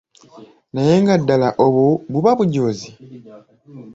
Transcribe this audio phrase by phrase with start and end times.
[0.73, 2.89] Naye nga ddala obwo buba bujoozi?